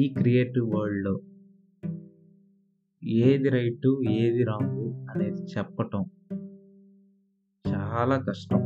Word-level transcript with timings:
ఈ 0.00 0.08
క్రియేటివ్ 0.08 0.70
వరల్డ్‌లో 0.74 1.20
ఏది 3.04 3.48
రైటు, 3.48 4.02
ఏది 4.10 4.44
రాంగు 4.44 5.06
అనేది 5.10 5.42
చెప్పటం 5.42 6.04
చాలా 7.74 8.16
కష్టం. 8.18 8.60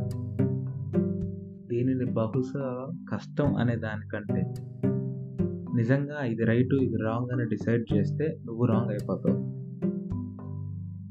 దీనిని 1.66 2.04
బహుశా 2.04 2.88
కష్టం 3.12 3.54
అనే 3.54 3.76
దానికంటే 3.76 4.42
నిజంగా 5.74 6.24
ఇది 6.24 6.44
రైటు, 6.44 6.76
ఇది 6.76 6.96
రాంగ్ 6.96 7.32
అని 7.32 7.48
డిసైడ్ 7.48 7.94
చేస్తే 7.94 8.38
నువ్వు 8.44 8.64
రాంగ్ 8.64 8.90
అయిపోతావు. 8.90 9.38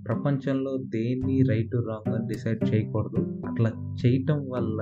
ప్రపంచంలో 0.03 0.77
దేన్ని 0.77 1.41
రైటు, 1.41 1.77
రాంగ్ 1.77 2.16
అని 2.16 2.27
డిసైడ్ 2.27 2.73
చేయకూడదు. 2.73 3.41
అట్లా 3.45 3.95
చేయటం 4.05 4.49
వల్ల 4.49 4.80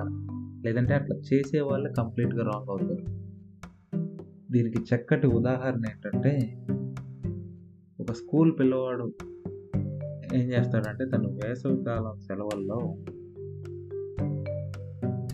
లేదంటే 0.66 0.94
అట్లా 0.94 1.18
చేసే 1.34 1.62
వాళ్ళే 1.62 1.92
కంప్లీట్‌గా 1.98 2.44
రాంగ్ 2.44 2.70
అవుతారు. 2.70 3.21
దీనికి 4.52 4.96
చక్కటి 4.96 5.28
ఉదాహరణ 5.28 5.82
ఏంటంటే 5.90 6.32
ఒక 8.00 8.12
స్కూల్ 8.12 8.60
పిల్లవాడు 8.60 9.14
ఏం 10.34 10.50
చేస్తాడంటే 10.50 11.06
తను 11.06 11.30
వేసవికాలం 11.30 12.20
సెలవుల్లో 12.20 12.96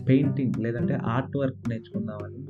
పెయింటింగ్ 0.04 0.52
లేదంటే 0.58 0.94
ఆర్ట్ 0.94 1.36
వర్క్ 1.36 1.68
నేర్చుకుందామని 1.68 2.44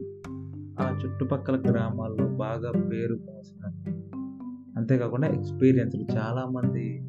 ఆ 0.80 0.98
చుట్టుపక్కల 1.04 1.60
గ్రామాల్లో 1.60 2.26
బాగా 2.28 2.70
పేరు 2.88 3.14
మోసిన 3.14 3.64
అంతేకాకుండా 4.76 5.28
ఎక్స్పీరియన్స్లు 5.28 6.06
చాలామంది 6.16 7.02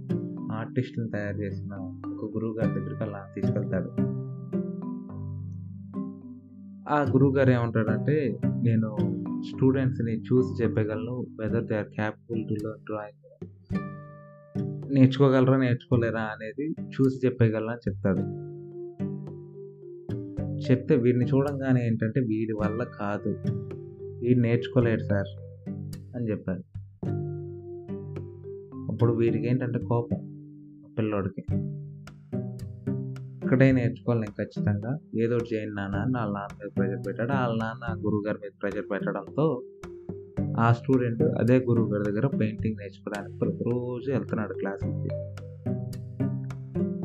ఆర్టిస్ట్‌లని 0.52 1.12
తయారు 1.12 1.38
చేసిన 1.38 1.74
ఒక 2.08 2.32
గురువు 2.34 2.54
గారి 2.54 2.80
దగ్గరికి 2.80 3.04
అలా 3.04 3.28
తీసుకెళ్తాడు. 3.36 4.19
ఆ 6.90 7.02
గురువు 7.02 7.36
గారు 7.36 7.52
ఏమంటాడంటే 7.52 8.40
నేను 8.46 8.98
స్టూడెంట్స్‌ని 9.42 10.20
చూసి 10.20 10.64
చెప్పగలను. 10.64 11.26
Whether 11.40 11.64
they 11.64 11.76
are 11.76 11.88
capable 11.88 12.48
to 12.48 12.54
drawing. 12.54 13.20
నేర్చుకోగలరా? 14.94 15.58
నేర్చుకోలేరా? 15.58 16.22
అనేది 16.22 16.72
చూసి 16.82 17.26
చెప్పేయగలను 17.26 17.68
అని 17.68 17.90
చెప్తాడు. 17.90 18.20
చెప్తే 20.72 20.96
వీడిని 20.96 21.26
చూడంగానే 21.26 21.88
ఏంటంటే 21.88 22.20
వీడి 22.20 22.54
వల్ల 22.54 22.84
కాదు. 22.84 23.36
వీడు 24.22 24.40
నేర్చుకోలేడు 24.40 25.04
సార్ 25.04 25.28
అని 26.16 26.30
చెప్పాడు. 26.30 26.64
అప్పుడు 28.92 29.14
వీడికేంటంటే 29.14 29.80
కోపం 29.80 30.18
పిల్లోడికి. 30.98 31.46
ఇక్కడే 33.50 33.72
నేర్చుకోవాలి 33.72 34.22
నేను 34.22 34.46
ఖచ్చితంగా. 34.46 34.98
ఏదో 35.24 35.38
చేయండి 35.38 35.76
నాన్న 35.76 35.96
అని 35.96 36.18
వాళ్ళ 36.18 36.34
నాన్న 36.34 36.58
మీద 36.64 36.70
ప్రెషర్ 36.78 37.08
పెట్టాడు. 37.08 37.32
ఆళ్ళ 37.32 37.64
నాన్న 37.64 38.06
గురువుగారి 38.06 38.38
మీద 38.44 38.52
ప్రెషర్ 38.62 38.92
పెట్టడంతో 38.92 39.64
ఆ 40.60 40.72
స్టూడెంట్ 40.72 41.24
అదే 41.24 41.66
గురువుగారి 41.70 42.12
దగ్గర 42.12 42.28
పెయింటింగ్ 42.28 42.76
నేర్చుకోవడానికి 42.80 43.38
ప్రతిరోజు 43.38 44.12
వెళ్తున్నాడు 44.12 44.54
క్లాసులకి. 44.54 45.10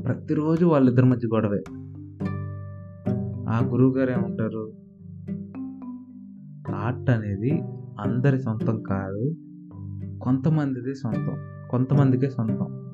ప్రతిరోజు 0.02 0.66
వాళ్ళిద్దరి 0.66 1.06
మధ్య 1.06 1.28
గొడవే. 1.28 1.64
ఆ 3.48 3.60
గురువుగారు 3.64 4.10
ఏమంటారు? 4.10 4.72
ఆర్ట్ 6.74 7.10
అనేది 7.10 7.50
అందరి 8.00 8.42
సొంతం 8.42 8.82
కాదు. 8.82 9.34
కొంతమందిది 10.18 10.94
సొంతం. 10.94 11.68
కొంతమందికే 11.70 12.30
సొంతం. 12.30 12.84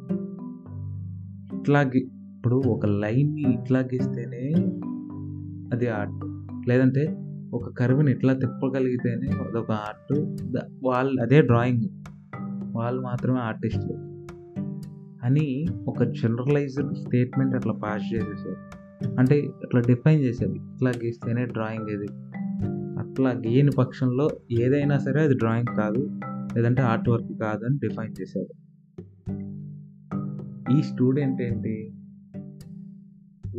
ఇట్లా 1.61 1.91
ఇప్పుడు 2.41 2.57
ఒక 2.57 2.87
లైన్‌ని 2.87 3.43
ఇట్లా 3.43 3.81
గీస్తేనే 3.81 4.53
అది 5.73 5.89
ఆర్ట్. 5.89 6.25
లేదంటే 6.69 7.17
ఒక 7.55 7.69
కర్వ్‌ని 7.69 8.13
ఇట్లా 8.13 8.33
తిప్పగలిగితేనే 8.33 9.29
అదొక 9.29 9.73
ఆర్ట్. 9.73 10.37
వాళ్ళు 10.85 11.23
అదే 11.23 11.43
డ్రాయింగ్. 11.43 11.83
వాళ్ళు 12.77 13.03
మాత్రమే 13.03 13.39
ఆర్టిస్టులు 13.39 13.93
అని 15.25 15.67
ఒక 15.89 16.03
జనరలైజ్డ్ 16.03 16.95
స్టేట్మెంట్ 16.95 17.55
అట్లా 17.55 17.73
పాస్ 17.73 18.15
చేసేసారు. 18.15 18.57
అంటే 19.19 19.41
అట్లా 19.41 19.81
డిఫైన్ 19.81 20.21
చేసేది 20.21 20.53
ఇట్లా 20.53 20.91
గీస్తేనే 20.91 21.47
డ్రాయింగ్ 21.47 21.89
ఇది. 21.89 22.07
అట్లా 23.01 23.31
గీయని 23.31 23.71
పక్షంలో 23.71 24.31
ఏదైనా 24.53 24.99
సరే 24.99 25.23
అది 25.23 25.35
డ్రాయింగ్ 25.35 25.77
కాదు. 25.77 26.21
లేదంటే 26.57 26.83
ఆర్ట్ 26.83 27.09
వర్క్ 27.09 27.41
కాదు 27.43 27.65
అని 27.65 27.79
డిఫైన్ 27.79 28.15
చేశారు. 28.21 28.71
ఈ 30.79 30.83
స్టూడెంట్ 30.83 31.43
ఏంటి? 31.43 31.90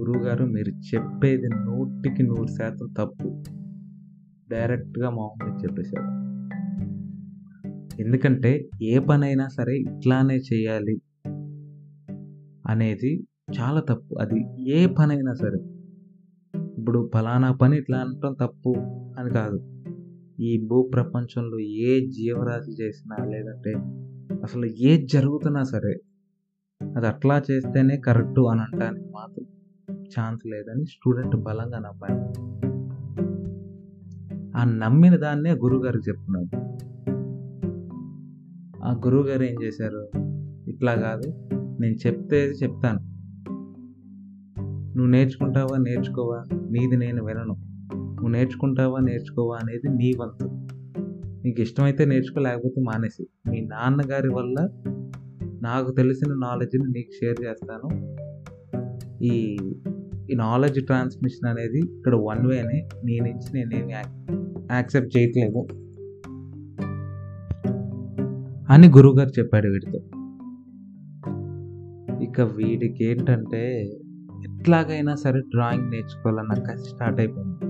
గురువుగారు 0.01 0.45
మీరు 0.45 0.72
చెప్పేది 0.89 1.47
100కి 1.47 2.23
100% 2.23 2.94
తప్పు. 2.97 3.44
డైరెక్ట్‌గా 4.51 5.09
మామూలుగా 5.09 5.57
చెప్పేశారు 5.57 6.09
ఎందుకంటే 8.00 8.69
ఏ 8.81 9.00
పనైనా 9.00 9.47
సరే 9.47 9.78
ఇట్లానే 9.78 10.38
చేయాలి. 10.38 11.01
అనేది 12.67 13.12
చాలా 13.59 13.79
తప్పు. 13.79 14.16
అది 14.22 14.39
ఏ 14.69 14.88
పనైనా 14.88 15.34
సరే. 15.34 15.59
ఇప్పుడు 16.78 17.12
ఫలానా 17.13 17.51
పని 17.51 17.78
ఇట్లా 17.78 17.97
అనటం 17.97 18.33
తప్పు 18.33 18.73
అని 19.19 19.29
కాదు. 19.29 19.59
ఈ 20.41 20.68
భూ 20.68 20.83
ప్రపంచంలో 20.83 21.59
ఏ 21.59 22.09
జీవరాశి 22.09 22.83
చేసినా 22.83 23.25
లేదంటే 23.25 23.73
అసలు 24.44 24.66
ఏది 24.66 25.07
జరుగుతున్నా 25.07 25.63
సరే 25.63 25.94
అది 26.81 27.07
అట్లా 27.07 27.44
చేస్తేనే 27.51 27.97
కరెక్టు 27.97 28.41
అని 28.41 28.62
అంటానికి 28.62 29.06
మాత్రం 29.13 29.45
ఛాన్స్ 29.91 30.47
లేదని 30.47 30.85
స్టూడెంట్ 30.85 31.35
బలంగా 31.35 31.79
నమ్మాడు. 31.79 32.52
ఆ 34.57 34.63
నమ్మిన 34.63 35.16
దాన్నే 35.16 35.52
గురువుగారికి 35.52 36.09
చెప్తున్నాడు. 36.09 36.72
ఆ 38.85 38.91
గురువుగారు 38.94 39.44
ఏం 39.44 39.63
చేశారు? 39.63 40.09
ఇట్లా 40.69 40.96
కాదు. 40.96 41.47
నేను 41.53 41.96
చెప్తే 42.07 42.46
చెప్తాను. 42.46 43.12
నువ్వు 44.97 45.12
నేర్చుకుంటావా? 45.12 45.78
నేర్చుకోవా? 45.78 46.44
నీది 46.69 46.97
నేను 46.97 47.25
వినను. 47.25 47.56
నువ్వు 47.96 48.28
నేర్చుకుంటావా? 48.28 49.00
నేర్చుకోవా? 49.00 49.56
అనేది 49.56 49.90
నీ 49.90 50.13
వంతు. 50.13 50.47
నీకు 51.46 51.62
ఇష్టమైతే 51.62 52.06
నేర్చుకో 52.06 52.40
లేకపోతే 52.40 52.81
మానేసి 52.81 53.28
మీ 53.50 53.62
నాన్నగారి 53.62 54.30
వల్ల 54.30 54.69
నాకు 55.62 55.91
తెలిసిన 55.91 56.34
నాలెడ్జ్‌ని 56.34 56.91
నీకు 56.91 57.12
షేర్ 57.12 57.35
చేస్తాను. 57.44 58.18
ఈ 59.24 59.58
ఈ 60.32 60.36
నాలెడ్జ్ 60.36 60.86
ట్రాన్స్‌మిషన్ 60.86 61.50
అనేది 61.50 61.80
ఇక్కడ 61.80 62.16
వన్ 62.16 62.48
వేనే. 62.48 62.90
నీ 63.06 63.20
నుంచి 63.20 63.54
నేనేమి 63.54 63.94
యాక్ 63.94 64.32
యాక్సెప్ట్ 64.72 65.18
చేయట్లేదు. 65.18 65.68
అని 68.70 68.88
గురువుగారు 68.88 69.30
చెప్పాడు 69.40 69.68
వీడితో. 69.68 70.00
ఇక 72.22 72.42
వీడికి 72.42 73.04
ఏంటంటే 73.04 73.84
ఎట్లాగైనా 74.42 75.16
సరే 75.16 75.40
డ్రాయింగ్ 75.40 75.92
నేర్చుకోవాలన్న 75.92 76.64
కసి 76.64 76.90
స్టార్ట్ 76.90 77.20
అయిపోయింది. 77.20 77.66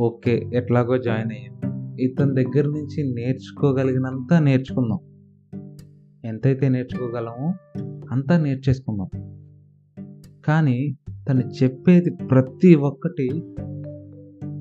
ఓకే. 0.00 0.50
ఎట్లాగో 0.54 0.98
జాయిన్ 0.98 1.32
అయ్యాం. 1.32 1.52
ఇతని 2.00 2.34
దగ్గర 2.34 2.64
నుంచి 2.64 3.14
నేర్చుకోగలిగినంత 3.14 4.34
నేర్చుకుందాం. 4.34 4.98
ఎంతైతే 6.24 6.68
నేర్చుకోగలమో 6.68 7.54
అంతా 8.12 8.38
నేర్చేసుకుందాం. 8.38 9.08
కానీ 10.44 10.96
తను 11.28 11.40
చెప్పేది 11.62 12.10
ప్రతి 12.10 12.74
ఒక్కటి 12.74 13.28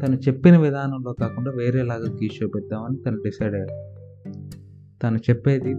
తను 0.05 0.15
చెప్పిన 0.15 0.57
విధానంలో 0.57 1.13
కాకుండా 1.13 1.51
వేరేలాగా 1.51 2.13
గీషో 2.13 2.45
చూపిద్దామని 2.45 2.97
తను 3.07 3.17
డిసైడ్ 3.17 3.53
అయ్యాడు. 3.53 4.01
తను 5.03 5.17
చెప్పేది 5.17 5.75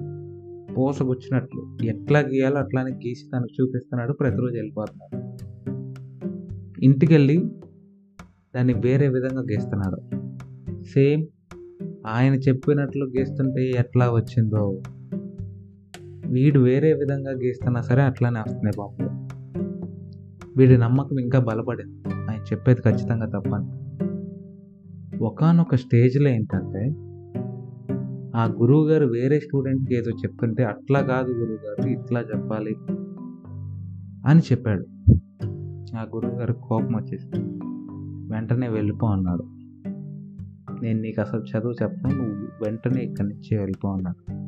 పోసగొచ్చినట్లు 0.74 1.76
ఎట్లా 1.84 2.18
గీయాలో 2.18 2.56
అట్లానే 2.56 2.90
గీసి 2.92 3.30
తనకు 3.34 3.62
చూపిస్తున్నాడు. 3.62 4.12
ప్రతిరోజు 4.12 4.54
వెళ్ళిపోతున్నాడు. 4.54 5.38
ఇంటికెళ్ళి 6.84 7.50
దాన్ని 8.56 8.74
వేరే 8.74 9.08
విధంగా 9.08 9.40
గీస్తున్నాడు. 9.40 10.00
సేమ్ 10.82 11.26
ఆయన 12.06 12.34
చెప్పినట్లు 12.34 13.04
గీస్తుంటే 13.04 13.70
ఎట్లా 13.70 14.10
వచ్చిందో 14.10 14.82
వీడు 16.32 16.60
వేరే 16.60 16.92
విధంగా 16.92 17.30
గీస్తున్నా 17.30 17.80
సరే 17.80 18.02
అట్లానే 18.02 18.40
వస్తున్నాయి 18.40 18.74
బొమ్మలు. 18.78 19.32
వీడి 20.56 20.78
నమ్మకం 20.78 21.18
ఇంకా 21.18 21.38
బలపడింది. 21.38 22.14
ఆయన 22.30 22.40
చెప్పేది 22.40 22.80
ఖచ్చితంగా 22.80 23.26
తప్పని. 23.26 23.68
ఒకానొక 25.24 25.74
స్టేజ్‌లో 25.74 26.28
ఏంటంటే 26.28 26.82
ఆ 28.36 28.44
గురువుగారు 28.44 29.06
వేరే 29.06 29.40
స్టూడెంట్‌కి 29.40 29.94
ఏదో 29.94 30.10
చెప్తుంటే 30.10 30.64
అట్లా 30.64 31.00
కాదు 31.00 31.32
గురువుగారు 31.32 31.88
ఇట్లా 31.88 32.20
చెప్పాలి. 32.20 32.76
అని 34.26 34.40
చెప్పాడు. 34.40 34.84
ఆ 35.96 36.02
గురువుగారికి 36.14 36.58
కోపం 36.58 36.96
వచ్చేసి 36.96 37.28
వెంటనే 38.30 38.68
వెళ్ళిపో 38.68 39.06
అన్నాడు. 39.06 39.44
నేను 40.82 41.00
నీకు 41.00 41.20
అసలు 41.20 41.40
చదువు 41.40 41.72
చెప్పను. 41.82 42.14
నువ్వు 42.14 42.64
వెంటనే 42.64 43.02
ఇక్కడి 43.02 43.28
నుంచి 43.28 43.58
వెళ్ళిపో 43.58 43.88
అన్నాడు. 43.88 44.41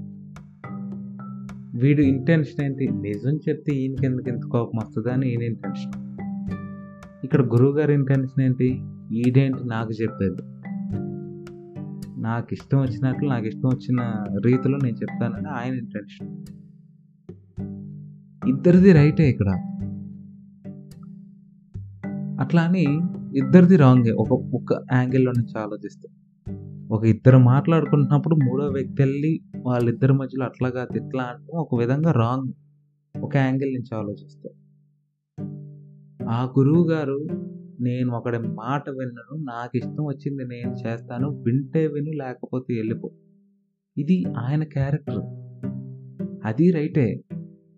వీడు 1.74 2.00
ఇంటెన్షన్ 2.02 2.64
ఏంటి? 2.64 2.88
నిజం 2.88 3.36
చెప్తే 3.36 3.74
ఈయనకెందుకు 3.74 4.28
ఎంత 4.28 4.42
కోపం 4.52 4.78
వస్తదని 4.78 5.30
ఈయన 5.30 5.42
ఇంటెన్షన్. 5.42 5.92
ఇక్కడ 7.24 7.42
గురువుగారి 7.42 7.94
ఇంటెన్షన్ 7.94 8.42
ఏంటి? 8.42 8.82
ఈడేంటి 9.12 9.68
నాకు 9.68 9.92
చెప్పేది. 10.02 10.42
నాకు 12.22 12.46
ఇష్టం 12.52 12.78
వచ్చినట్లు 12.78 13.28
నాకు 13.28 13.46
ఇష్టం 13.46 13.68
వచ్చిన 13.68 14.24
రీతిలో 14.44 14.78
నేను 14.84 14.96
చెప్తానని 14.96 15.48
ఆయన 15.48 15.74
ఇంటెన్షన్ 15.74 16.46
ఇద్దరిది 18.48 18.92
రైటే 18.92 19.30
ఇక్కడ 19.30 19.48
అట్లా 22.40 22.62
అని 22.62 22.84
ఇద్దరిది 23.38 23.76
రాంగే 23.76 24.10
ఒక 24.10 24.32
ఒక 24.32 24.82
యాంగిల్లో 24.92 25.32
నుంచి 25.32 25.62
ఆలోచిస్తే 25.62 26.08
ఒక 26.90 27.04
ఇద్దరు 27.04 27.38
మాట్లాడుకుంటున్నప్పుడు 27.38 28.34
మూడో 28.34 28.64
వ్యక్తి 28.64 29.02
వెళ్ళి 29.02 29.40
వాళ్ళిద్దరి 29.60 30.12
మధ్యలో 30.12 30.44
అట్లా 30.44 30.70
కాదు 30.70 30.96
ఇట్లా 30.96 31.22
అంటే 31.22 31.56
ఒక 31.56 31.74
విధంగా 31.78 32.12
రాంగ్ 32.12 32.52
ఒక 33.22 33.36
యాంగిల్ 33.36 33.74
నుంచి 33.74 33.94
ఆలోచిస్తే 33.94 34.50
ఆ 36.28 36.54
గురువు 36.58 36.88
గారు 36.88 37.26
నేను 37.80 38.12
ఒకడి 38.12 38.38
మాట 38.38 38.90
విన్నను 38.90 39.44
నాకు 39.44 39.76
ఇష్టం 39.76 40.04
వచ్చింది 40.04 40.44
నేను 40.44 40.88
చేస్తాను 40.88 41.42
వింటే 41.42 41.86
విను 41.86 42.10
లేకపోతే 42.10 42.74
వెళ్ళిపో. 42.74 43.10
ఇది 43.98 44.24
ఆయన 44.38 44.64
క్యారెక్టర్ 44.64 45.22
అది 46.44 46.70
రైటే 46.70 47.22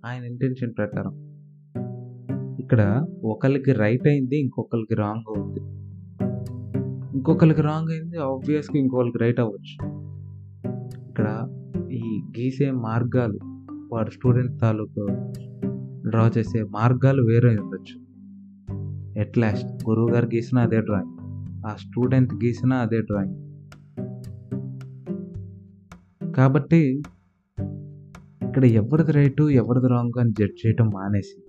ఆయన 0.07 0.25
ఇంటెన్షన్ 0.25 0.75
ప్రకారం. 0.79 1.27
ఇక్కడ 2.61 3.07
ఒకరికి 3.25 3.73
రైట్ 3.73 4.07
అయింది 4.07 4.41
ఇంకొకరికి 4.41 4.95
రాంగ్ 4.95 5.37
అవుతుంది 5.37 5.76
ఇంకొకరికి 7.29 7.63
రాంగ్ 7.63 7.91
అయింది 7.93 8.19
ఆబ్వియస్గా 8.19 8.79
ఇంకొకరికి 8.79 9.19
రైట్ 9.19 9.41
అవ్వచ్చు. 9.41 9.89
ఇక్కడ 11.09 11.49
ఈ 11.93 12.23
గీసే 12.39 12.71
మార్గాలు 12.71 13.39
వాడు 13.93 14.11
స్టూడెంట్ 14.11 14.61
తాలూకు 14.61 15.07
డ్రా 16.09 16.31
చేసే 16.39 16.63
మార్గాలు 16.63 17.23
వేరే 17.23 17.49
ఉండొచ్చు. 17.49 17.97
ఎట్ 19.21 19.39
లాస్ట్ 19.39 19.89
గురువు 19.89 20.11
గారు 20.11 20.27
గీసిన 20.27 20.59
అదే 20.59 20.81
డ్రాయింగ్ 20.81 21.15
ఆ 21.67 21.75
స్టూడెంట్ 21.75 22.35
గీసిన 22.35 22.73
అదే 22.73 23.01
డ్రాయింగ్ 23.01 23.37
కాబట్టి 26.33 27.03
ఇక్కడ 28.43 28.65
ఎవరిది 28.65 29.13
రైటు 29.13 29.49
ఎవరిది 29.51 29.89
రాంగ్ 29.89 30.21
అని 30.21 30.31
జడ్జ్ 30.31 30.67
చేయటం 30.67 30.87
మానేసి 30.95 31.46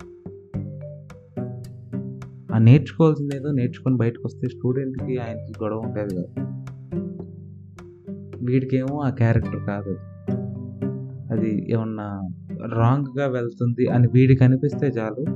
ఆ 2.54 2.58
నేర్చుకోవాల్సింది 2.58 3.36
ఏదో 3.36 3.52
నేర్చుకొని 3.52 3.96
బయటకు 3.96 4.22
వస్తే 4.26 4.48
స్టూడెంట్కి 4.48 5.18
ఆయనకి 5.18 5.64
గొడవ 5.64 5.76
ఉంటుంది 5.76 6.14
కదా. 6.14 6.54
వీడికేమో 8.44 9.00
ఆ 9.00 9.10
క్యారెక్టర్ 9.10 9.66
కాదు 9.66 9.96
అది. 11.32 11.72
ఏమన్నా 11.72 12.28
రాంగ్గా 12.66 13.26
వెళ్తుంది 13.26 13.86
అని 13.86 14.08
వీడికి 14.14 14.44
అనిపిస్తే 14.44 14.86
చాలు 14.86 15.30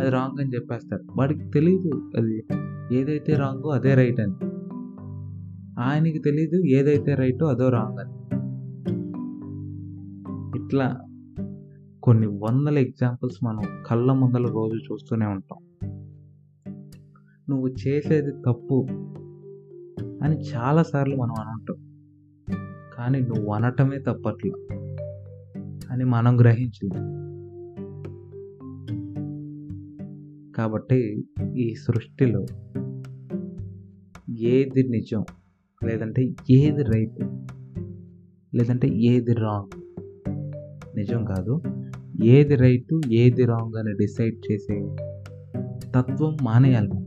అది 0.00 0.10
రాంగ్ 0.10 0.40
అని 0.40 0.54
చెప్పేస్తారు. 0.54 1.02
వాడికి 1.18 1.50
తెలియదు 1.54 2.10
అది 2.16 2.44
ఏదైతే 2.92 3.34
రాంగో 3.34 3.70
అదే 3.70 3.94
రైట్ 3.94 4.20
అని. 4.20 4.32
ఆయనకి 5.80 6.18
తెలీదు 6.18 6.62
ఏదైతే 6.64 7.14
రైటో 7.14 7.46
అదో 7.46 7.68
రాంగ్ 7.68 7.98
అని. 7.98 8.24
ఇట్లా 10.64 10.96
కొన్ని 12.02 12.26
వందల 12.26 12.78
ఎగ్జాంపుల్స్ 12.78 13.44
మనం 13.44 13.62
కళ్ళ 13.86 14.12
ముందల 14.12 14.46
రోజు 14.46 14.92
చూస్తూనే 14.92 15.26
ఉంటాం. 15.26 15.63
నువ్వు 17.50 17.68
చేసేది 17.68 18.32
తప్పు 18.32 18.86
అని 20.22 20.40
చాలాసార్లు 20.40 21.16
మనం 21.16 21.34
అనుంటాం. 21.40 21.76
కానీ 22.94 23.20
నువ్వు 23.20 23.52
అనటమే 23.52 23.98
తప్పట్లా 23.98 24.76
అని 25.90 26.04
మనం 26.04 26.40
గ్రహించింది 26.40 26.98
కాబట్టి 30.52 31.24
ఈ 31.56 31.74
సృష్టిలో 31.74 32.46
ఏది 34.38 34.88
నిజం 34.88 35.24
లేదంటే 35.84 36.34
ఏది 36.50 36.82
రైట్ 36.82 37.22
లేదంటే 38.54 38.88
ఏది 38.88 39.34
రాంగ్ 39.34 39.80
నిజం 40.96 41.24
కాదు. 41.24 41.62
ఏది 42.24 42.54
రైట్ 42.54 43.06
ఏది 43.12 43.44
రాంగ్ 43.44 43.78
అని 43.78 43.92
డిసైడ్ 43.92 44.52
చేసే 44.52 44.96
తత్వం 45.94 46.36
మానేయాలి 46.42 47.03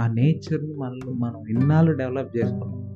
ఆ 0.00 0.06
నేచర్ని 0.06 0.74
మనల్ని 0.74 1.14
మనం 1.14 1.46
ఇన్నాళ్ళు 1.46 1.92
డెవలప్ 1.92 2.36
చేసుకున్నాం. 2.36 2.86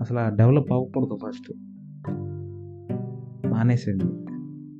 అసలు 0.00 0.18
ఆ 0.18 0.28
డెవలప్ 0.28 0.72
అవ్వకూడదు 0.72 1.18
ఫస్ట్. 1.26 1.52
మానేసండి 3.48 4.04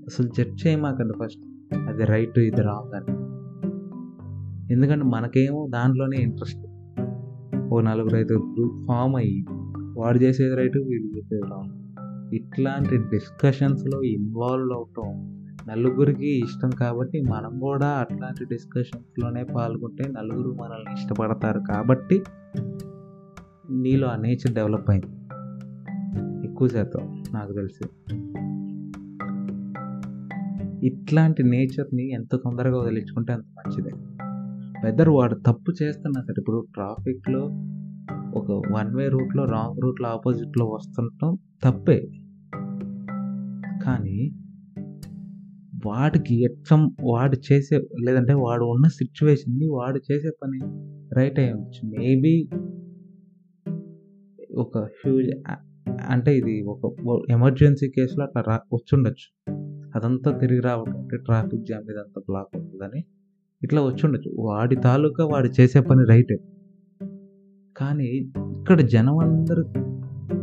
అసలు 0.03 0.29
జడ్జ్ 0.29 0.67
చేయమాకండి 0.67 1.13
ఫస్ట్. 1.25 1.41
అది 1.89 2.05
రైట్ 2.05 2.39
ఇది 2.39 2.63
రాంగ్ 2.63 2.95
అని. 2.95 3.21
ఎందుకంటే 4.73 5.05
మనకేమో 5.05 5.67
దాంట్లోనే 5.71 6.17
ఇంట్రెస్ట్. 6.23 6.67
ఓ 7.73 7.81
నలుగురు 7.81 8.17
ఐదు 8.17 8.33
గ్రూప్ 8.33 8.87
ఫామ్ 8.89 9.17
అయ్యి 9.17 9.45
వాడు 9.97 10.19
చేసేది 10.19 10.55
రైట్ 10.55 10.77
వీడు 10.77 11.19
చేసేది 11.19 11.43
రాంగ్ 11.43 11.81
ఇట్లాంటి 12.35 12.97
డిస్కషన్స్లో 12.97 14.03
ఇన్వాల్వ్ 14.03 14.73
అవటం 14.73 15.30
నలుగురికి 15.71 16.39
ఇష్టం 16.39 16.71
కాబట్టి 16.71 17.21
మనం 17.21 17.59
కూడా 17.59 17.87
అట్లాంటి 17.87 18.45
డిస్కషన్స్లోనే 18.45 19.45
పాల్గొంటే 19.45 20.05
నలుగురు 20.09 20.51
మనల్ని 20.51 20.93
ఇష్టపడతారు 20.93 21.61
కాబట్టి 21.69 22.23
నీలో 23.71 24.09
ఆ 24.09 24.17
నేచర్ 24.17 24.55
డెవలప్ 24.55 24.91
అయింది. 24.91 25.17
ఎక్కువ 26.47 26.69
శాతం 26.69 27.23
నాకు 27.35 27.53
తెలిసి. 27.53 27.89
ఇట్లాంటి 30.87 31.43
నేచర్ని 31.43 32.11
ఎంత 32.13 32.37
తొందరగా 32.37 32.79
వదిలించుకుంటే 32.79 33.33
అంత 33.33 33.45
మంచిదే. 33.59 33.91
వెదర్ 34.85 35.09
వాడు 35.09 35.35
తప్పు 35.35 35.83
చేస్తున్నా 35.83 36.23
సరే 36.23 36.35
ఇప్పుడు 36.39 36.67
ట్రాఫిక్లో 36.75 37.41
ఒక 38.35 38.63
వన్ 38.73 38.97
వే 38.97 39.09
రూట్లో 39.09 39.45
రాంగ్ 39.45 39.83
రూట్లో 39.83 40.09
ఆపోజిట్లో 40.09 40.67
వస్తుండటం 40.67 41.39
తప్పే. 41.65 42.11
కానీ 43.85 44.33
వాడికి 45.87 46.43
ఎట్లం 46.43 46.97
వాడు 47.03 47.53
చేసే 47.53 47.77
లేదంటే 47.77 48.33
వాడు 48.33 48.65
ఉన్న 48.65 48.89
సిచ్యువేషన్ని 48.89 49.69
వాడు 49.69 50.01
చేసే 50.13 50.31
పని 50.43 50.59
రైట్ 51.15 51.39
అయ్యవచ్చు 51.39 51.99
మేబీ 51.99 52.49
ఒక 54.55 54.79
హ్యూజ్ 54.79 55.31
అంటే 56.09 56.39
ఇది 56.39 56.63
ఒక 56.63 56.97
ఎమర్జెన్సీ 57.31 57.89
కేసులో 57.89 58.25
అట్లా 58.25 58.43
రా 58.43 58.61
వచ్చుండొచ్చు. 58.75 59.53
అదంతా 59.97 60.39
తిరిగి 60.39 60.61
రావటం 60.61 61.09
ట్రాఫిక్ 61.15 61.67
జామ్ 61.67 61.91
ఇదంతా 61.91 62.21
బ్లాక్ 62.21 62.49
అవుతుందని 62.55 63.05
ఇట్లా 63.63 63.83
వచ్చుండొచ్చు. 63.83 64.33
వాడి 64.39 64.77
తాలూకా 64.77 65.27
వాడు 65.27 65.49
చేసే 65.61 65.81
పని 65.81 66.05
రైటే. 66.05 66.37
కానీ 67.77 68.07
ఇక్కడ 68.59 68.81
జనం 68.81 69.19
అందరి 69.19 69.63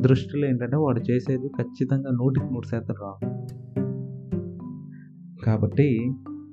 దృష్టిలో 0.02 0.48
ఏంటంటే 0.48 0.76
వాడు 0.76 1.12
చేసేది 1.12 1.48
ఖచ్చితంగా 1.48 2.12
నూటికి 2.12 2.46
నూరు 2.46 2.68
శాతం 2.68 2.96
రాంగ్. 3.02 3.48
కాబట్టి 5.46 6.06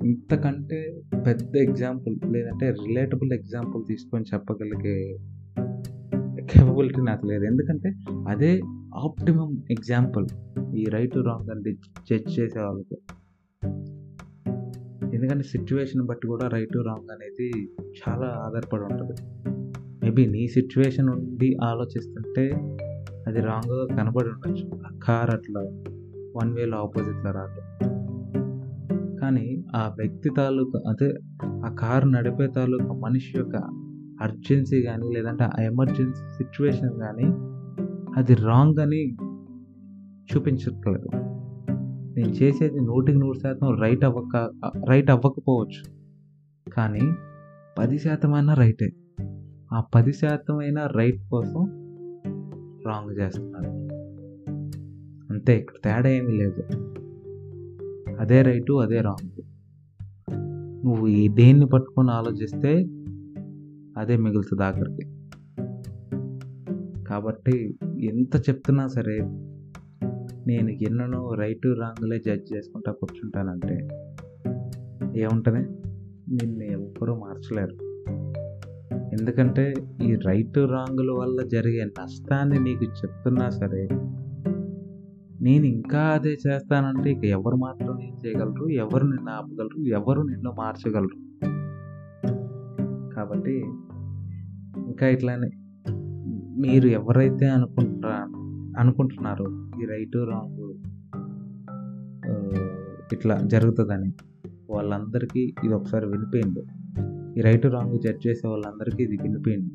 ఇంతకంటే 0.05 1.01
పెద్ద 1.27 1.57
ఎగ్జాంపుల్ 1.57 2.33
లేదంటే 2.33 2.71
రిలేటబుల్ 2.71 3.33
ఎగ్జాంపుల్ 3.33 3.85
తీసుకొని 3.89 4.25
చెప్పగలిగే 4.35 5.17
కేపబిలిటీ 6.45 7.03
నాకు 7.03 7.27
లేదు. 7.27 7.45
ఎందుకంటే 7.45 7.93
అదే 8.29 8.61
ఆప్టిమం 8.95 9.65
ఎగ్జాంపుల్ 9.71 10.27
ఈ 10.77 10.85
రైట్ 10.85 11.17
రాంగ్ 11.17 11.51
అని 11.51 11.73
జడ్జ్ 12.11 12.41
చేసే 12.41 12.61
వాళ్ళకి. 12.61 12.97
ఎందుకంటే 15.17 15.45
సిచ్యువేషన్ 15.45 16.03
బట్టి 16.03 16.27
కూడా 16.27 16.49
రైట్ 16.49 16.77
రాంగ్ 16.77 17.11
అనేది 17.11 17.69
చాలా 17.85 18.27
ఆధారపడి 18.27 18.83
ఉంటుంది. 18.83 19.45
మేబీ 20.05 20.27
నీ 20.27 20.49
సిచ్యువేషన్ 20.49 21.09
ఉండి 21.09 21.57
ఆలోచిస్తుంటే 21.65 22.51
అది 23.27 23.41
రాంగ్గా 23.41 23.97
కనబడి 23.97 24.29
ఉండొచ్చు. 24.29 24.81
ఆ 24.87 24.99
కార్ 25.05 25.31
అట్లా 25.31 25.61
వన్ 26.37 26.55
వేలో 26.55 26.79
ఆపోజిట్లో 26.79 27.31
రాదు. 27.31 27.74
కానీ 29.25 29.65
ఆ 29.77 29.95
వ్యక్తి 29.97 30.31
తాలూకా 30.37 30.81
అదే 30.91 31.15
ఆ 31.45 31.77
కారు 31.79 32.09
నడిపే 32.09 32.47
తాలూకా 32.47 32.93
మనిషి 32.93 33.39
యొక్క 33.39 33.57
అర్జెన్సీ 34.21 34.83
కానీ 34.83 35.11
లేదంటే 35.15 35.45
ఆ 35.45 35.63
ఎమర్జెన్సీ 35.63 36.23
సిచ్యువేషన్ 36.37 37.01
కానీ 37.01 37.27
అది 38.17 38.35
రాంగ్ 38.35 38.81
అని 38.81 39.17
చూపించట్లేదు. 40.33 41.09
నేను 42.17 42.29
చేసేది 42.29 42.81
నూటికి 42.81 43.19
నూరు 43.19 43.39
శాతం 43.39 43.81
రైట్ 43.81 44.05
అవ్వక 44.05 44.51
రైట్ 44.89 45.11
అవ్వకపోవచ్చు. 45.11 45.83
కానీ 46.71 47.13
పది 47.79 47.99
శాతం 47.99 48.35
అయినా 48.35 48.55
రైటే 48.55 48.93
ఆ 49.73 49.81
పది 49.95 50.13
శాతం 50.13 50.57
అయినా 50.57 50.87
రైట్ 50.87 51.23
కోసం 51.31 51.61
రాంగ్ 52.87 53.21
చేస్తున్నారు. 53.21 53.71
అంతే 55.33 55.57
ఇక్కడ 55.57 55.75
తేడా 55.85 56.09
ఏమీ 56.09 56.33
లేదు. 56.33 56.63
అదే 58.21 58.43
రైటు 58.43 58.73
అదే 58.73 59.01
రాంగ్. 59.01 59.43
నువ్వు 60.87 61.35
దేన్ని 61.35 61.67
పట్టుకొని 61.67 62.11
ఆలోచిస్తే 62.11 62.79
అదే 63.97 64.17
మిగులుతుంది 64.17 64.65
ఆఖరికి. 64.65 65.11
కాబట్టి 67.05 67.79
ఎంత 68.03 68.37
చెప్తున్నా 68.37 68.87
సరే 68.87 69.19
నేను 70.47 70.71
ఎన్నో 70.71 71.35
రైటు 71.35 71.69
రాంగ్లే 71.69 72.23
జడ్జ్ 72.27 72.57
చేసుకుంటా 72.57 72.93
కూర్చుంటానంటే 72.93 73.89
ఏముంటుంది? 75.21 75.69
నిన్ను 76.35 76.65
ఎవ్వరూ 76.65 77.15
మార్చలేరు. 77.15 77.95
ఎందుకంటే 79.13 79.75
ఈ 80.03 80.15
రైట్ 80.15 80.59
రాంగుల 80.59 81.11
వల్ల 81.11 81.43
జరిగే 81.43 81.85
నష్టాన్ని 81.85 82.59
నీకు 82.59 82.85
చెప్తున్నా 82.85 83.51
సరే 83.51 83.89
నేను 85.45 85.67
ఇంకా 85.67 86.01
అదే 86.01 86.37
చేస్తానంటే 86.47 87.11
ఇక 87.11 87.25
ఎవరు 87.25 87.57
మాత్రం 87.57 88.01
ఏం 88.01 88.17
చేయగలరు? 88.27 88.69
ఎవరు 88.69 89.07
నిన్ను 89.07 89.33
ఆపగలరు? 89.33 89.83
ఎవరు 89.83 90.21
నిన్ను 90.23 90.53
మార్చగలరు? 90.59 91.19
కాబట్టి 93.15 93.65
ఇంకా 94.77 95.09
ఇట్లానే 95.09 95.51
మీరు 96.59 96.87
ఎవరైతే 96.87 97.47
అనుకుంటున్నా 97.47 98.29
అనుకుంటున్నారో 98.79 99.45
ఈ 99.83 99.87
రైట్ 99.87 100.17
రాంగ్ 100.17 100.75
ఇట్లా 103.13 103.41
జరుగుతుందని 103.41 104.13
వాళ్ళందరికీ 104.71 105.55
ఇది 105.65 105.75
ఒకసారి 105.75 106.07
వినిపోయింది 106.07 106.63
ఈ 107.39 107.43
రైట్ 107.43 107.67
రాంగ్ 107.67 107.99
జడ్జ్ 108.01 108.27
చేసే 108.27 108.49
వాళ్ళందరికీ 108.49 109.03
ఇది 109.03 109.17
వినిపోయింది 109.23 109.73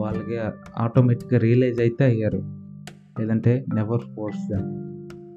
వాళ్ళకి 0.00 0.38
ఆటోమేటిక్గా 0.78 1.38
రియలైజ్ 1.38 1.80
అయితే 1.80 2.04
అయ్యారు. 2.04 2.63
లేదంటే 3.20 3.64
నెవర్ 3.74 4.00
ఫోర్స్ 4.16 4.50
దాన్ని 4.50 4.84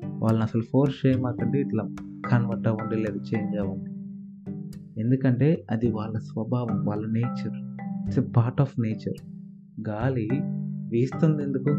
వాళ్ళని 0.09 0.43
అసలు 0.43 0.61
ఫోర్స్ 0.61 1.05
చేయమాకండి 1.05 1.59
ఇట్లా 1.59 1.83
కన్వర్ట్ 2.31 2.67
అవ్వండి 2.67 2.95
లేదా 2.95 3.15
చేంజ్ 3.15 3.57
అవ్వండి. 3.57 3.91
ఎందుకంటే 5.01 5.65
అది 5.71 5.91
వాళ్ళ 5.91 6.19
స్వభావం 6.19 6.85
వాళ్ళ 6.85 7.07
nature 7.11 7.77
it's 8.05 8.19
a 8.19 8.21
part 8.37 8.61
of 8.61 8.75
nature 8.79 9.25
గాలి 9.89 10.29
వీస్తుంది 10.91 11.43
ఎందుకు? 11.43 11.69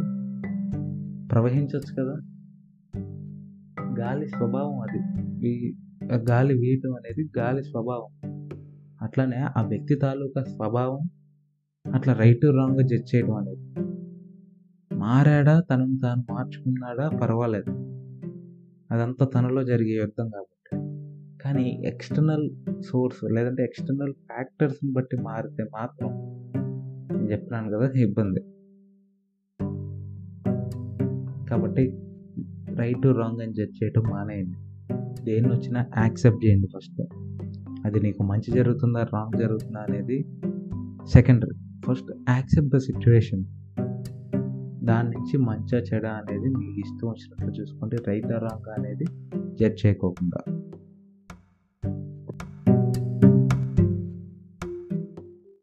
ప్రవహించవచ్చు 1.28 2.04
కదా. 2.04 2.16
గాలి 3.98 4.28
స్వభావం 4.28 4.78
అది. 4.78 5.22
వీ- 5.22 5.74
ఆ 6.12 6.24
గాలి 6.30 6.54
వీయటం 6.54 6.92
అనేది 6.94 7.30
గాలి 7.38 7.64
స్వభావం. 7.64 8.38
అట్లనే 9.02 9.36
ఆ 9.36 9.62
వ్యక్తి 9.68 9.94
తాలూకా 9.94 10.42
స్వభావం 10.42 11.10
అట్లా 11.94 12.14
రైట్ 12.14 12.44
రాంగ్ 12.44 12.88
జడ్జ్ 12.88 13.14
చేయడం 13.14 13.34
అనేది. 13.34 13.97
మారాడా? 14.98 15.60
తనను 15.60 15.98
తాను 16.02 16.32
మార్చుకున్నాడా? 16.32 17.08
పర్వాలేదు. 17.08 17.70
అదంతా 18.90 19.26
తనలో 19.26 19.64
జరిగే 19.64 19.94
యుద్ధం 19.94 20.30
కాబట్టి. 20.30 20.76
కానీ 21.44 21.82
ఎక్స్టర్నల్ 21.84 22.50
సోర్స్ 22.82 23.24
లేదంటే 23.24 23.64
ఎక్స్టర్నల్ 23.64 24.12
ఫ్యాక్టర్స్ని 24.12 24.92
బట్టి 24.92 25.16
మారితే 25.16 25.64
మాత్రం 25.64 26.08
నేను 27.16 27.32
చెప్పినాను 27.32 27.70
కదా 27.70 27.90
ఇబ్బంది. 27.90 28.40
కాబట్టి 31.50 31.98
రైట్ 32.76 33.06
రాంగ్ 33.06 33.42
అని 33.42 33.52
జడ్జ్ 33.52 33.84
చేయటం 33.84 34.02
మానేయండి. 34.10 34.58
దేన్ని 35.24 35.52
వచ్చినా 35.52 35.86
యాక్సెప్ట్ 35.98 36.44
చేయండి 36.46 36.66
ఫస్ట్ 36.66 37.02
అది 37.86 38.00
నీకు 38.00 38.22
మంచి 38.22 38.52
జరుగుతుందా 38.52 39.02
రాంగ్ 39.02 39.38
జరుగుతుందా 39.38 39.80
అనేది 39.80 40.26
secondary 41.06 41.82
first 41.86 42.30
accept 42.30 42.70
the 42.70 42.76
situation 42.76 43.44
దాని 44.84 45.10
నుంచి 45.10 45.36
మంచిగా 45.36 45.80
చెడ 45.80 46.06
అనేది 46.06 46.48
మీకు 46.48 46.80
ఇష్టం 46.80 47.08
వచ్చినట్లు 47.08 47.50
చూసుకోండి 47.50 47.96
రైట్ 48.06 48.26
రాంగ్ 48.26 48.68
అనేది 48.78 49.06
జడ్జ్ 49.54 49.86
చేయకోకుండా 49.86 50.40